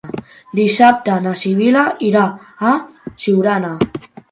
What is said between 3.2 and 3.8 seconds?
Siurana.